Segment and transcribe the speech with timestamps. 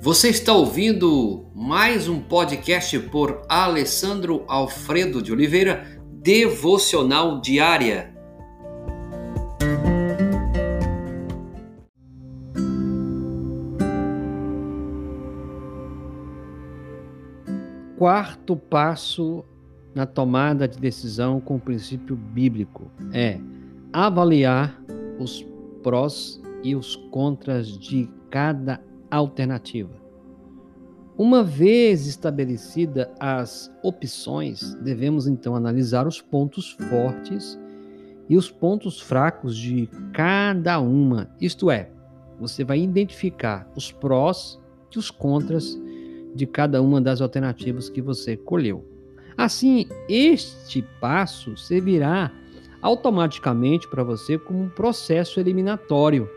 [0.00, 8.14] Você está ouvindo mais um podcast por Alessandro Alfredo de Oliveira, Devocional Diária.
[17.96, 19.44] Quarto passo
[19.96, 23.40] na tomada de decisão com o princípio bíblico é
[23.92, 24.80] avaliar
[25.18, 25.44] os
[25.82, 30.08] prós e os contras de cada alternativa.
[31.16, 37.58] Uma vez estabelecida as opções, devemos então analisar os pontos fortes
[38.28, 41.28] e os pontos fracos de cada uma.
[41.40, 41.90] Isto é,
[42.38, 44.60] você vai identificar os prós
[44.94, 45.76] e os contras
[46.34, 48.86] de cada uma das alternativas que você colheu.
[49.36, 52.32] Assim, este passo servirá
[52.80, 56.28] automaticamente para você como um processo eliminatório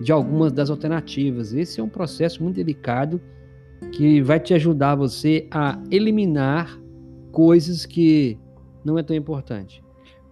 [0.00, 1.52] de algumas das alternativas.
[1.52, 3.20] Esse é um processo muito delicado
[3.92, 6.80] que vai te ajudar você a eliminar
[7.32, 8.38] coisas que
[8.84, 9.82] não é tão importante.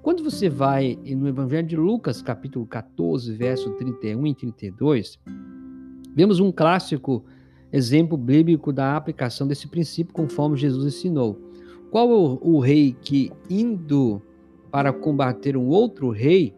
[0.03, 5.19] Quando você vai no Evangelho de Lucas, capítulo 14, verso 31 e 32,
[6.15, 7.25] vemos um clássico
[7.71, 11.39] exemplo bíblico da aplicação desse princípio conforme Jesus ensinou.
[11.91, 14.23] Qual o, o rei que, indo
[14.71, 16.55] para combater um outro rei,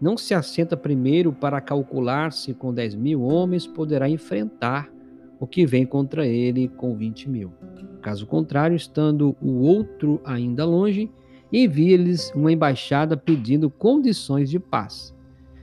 [0.00, 4.90] não se assenta primeiro para calcular se com 10 mil homens poderá enfrentar
[5.38, 7.52] o que vem contra ele com 20 mil.
[8.00, 11.10] Caso contrário, estando o outro ainda longe,
[11.52, 15.14] envia-lhes uma embaixada pedindo condições de paz.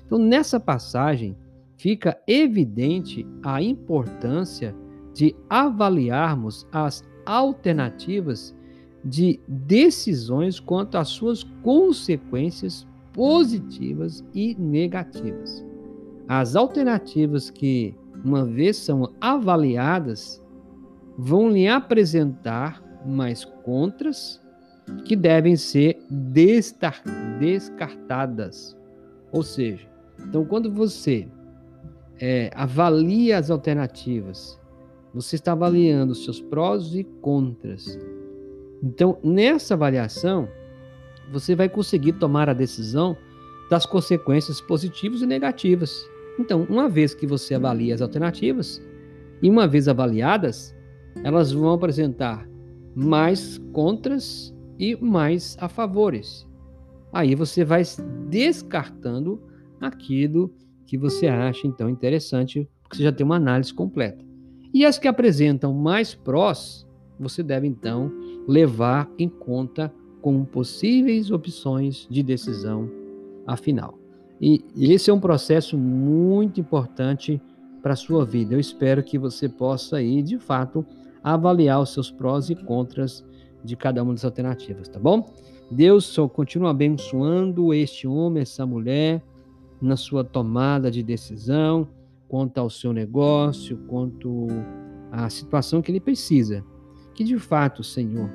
[0.06, 1.36] Então, nessa passagem,
[1.78, 4.76] fica evidente a importância
[5.14, 8.56] de avaliarmos as alternativas
[9.04, 15.66] de decisões quanto às suas consequências positivas e negativas.
[16.28, 20.42] As alternativas que, uma vez são avaliadas,
[21.18, 24.42] vão lhe apresentar mais contras
[25.06, 26.00] que devem ser
[27.40, 28.78] descartadas.
[29.32, 29.88] Ou seja,
[30.20, 31.28] então quando você
[32.20, 34.60] é, avalia as alternativas,
[35.14, 38.00] você está avaliando os seus prós e contras.
[38.82, 40.48] Então, nessa avaliação,
[41.32, 43.18] você vai conseguir tomar a decisão
[43.70, 46.06] das consequências positivas e negativas.
[46.40, 48.82] Então, uma vez que você avalia as alternativas,
[49.42, 50.76] e uma vez avaliadas,
[51.24, 52.48] elas vão apresentar
[52.96, 56.48] mais contras e mais a favores.
[57.12, 57.84] Aí você vai
[58.30, 59.42] descartando
[59.80, 60.54] aquilo
[60.86, 64.24] que você acha então interessante, porque você já tem uma análise completa.
[64.74, 66.88] E as que apresentam mais prós,
[67.20, 68.12] você deve então
[68.48, 72.90] levar em conta com possíveis opções de decisão
[73.46, 73.98] afinal.
[74.40, 77.42] E esse é um processo muito importante
[77.82, 78.56] para a sua vida.
[78.56, 80.86] Eu espero que você possa aí, de fato,
[81.24, 83.24] avaliar os seus prós e contras
[83.64, 85.32] de cada uma das alternativas, tá bom?
[85.70, 89.24] Deus só continua abençoando este homem, essa mulher,
[89.82, 91.88] na sua tomada de decisão,
[92.28, 94.48] quanto ao seu negócio, quanto
[95.12, 96.64] à situação que ele precisa.
[97.14, 98.30] Que de fato, Senhor,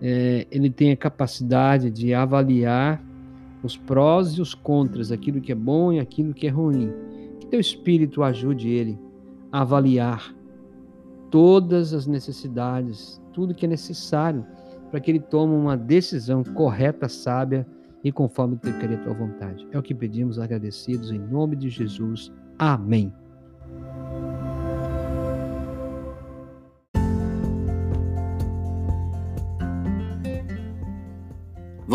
[0.00, 3.02] é, ele tem a capacidade de avaliar
[3.62, 6.92] os prós e os contras, aquilo que é bom e aquilo que é ruim.
[7.40, 8.98] Que teu Espírito ajude ele
[9.50, 10.34] a avaliar
[11.30, 14.44] todas as necessidades, tudo que é necessário
[14.90, 17.66] para que ele tome uma decisão correta, sábia
[18.04, 19.66] e conforme o teu querer tua vontade.
[19.72, 22.32] É o que pedimos agradecidos em nome de Jesus.
[22.58, 23.12] Amém.